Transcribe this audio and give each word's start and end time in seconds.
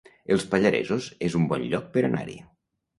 Els 0.35 0.45
Pallaresos 0.53 1.11
es 1.29 1.37
un 1.43 1.47
bon 1.55 1.69
lloc 1.77 1.89
per 1.95 2.09
anar-hi 2.13 2.43